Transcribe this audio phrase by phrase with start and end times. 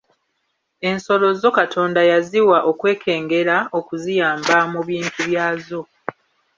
[0.89, 5.81] Ensolo zo Katonda yaziwa okwekengera okuziyamba mu bintu byazo.